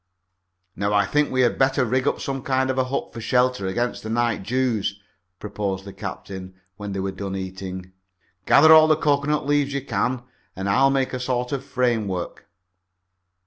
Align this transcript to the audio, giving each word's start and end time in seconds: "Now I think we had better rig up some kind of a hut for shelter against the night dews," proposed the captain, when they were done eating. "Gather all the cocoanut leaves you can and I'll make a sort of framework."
"Now 0.75 0.93
I 0.95 1.05
think 1.05 1.29
we 1.29 1.41
had 1.41 1.59
better 1.59 1.85
rig 1.85 2.07
up 2.07 2.19
some 2.19 2.41
kind 2.41 2.71
of 2.71 2.79
a 2.79 2.85
hut 2.85 3.13
for 3.13 3.21
shelter 3.21 3.67
against 3.67 4.01
the 4.01 4.09
night 4.09 4.41
dews," 4.41 4.99
proposed 5.39 5.85
the 5.85 5.93
captain, 5.93 6.55
when 6.75 6.91
they 6.93 6.99
were 6.99 7.11
done 7.11 7.35
eating. 7.35 7.91
"Gather 8.47 8.73
all 8.73 8.87
the 8.87 8.97
cocoanut 8.97 9.45
leaves 9.45 9.73
you 9.75 9.85
can 9.85 10.23
and 10.55 10.67
I'll 10.67 10.89
make 10.89 11.13
a 11.13 11.19
sort 11.19 11.51
of 11.51 11.63
framework." 11.63 12.47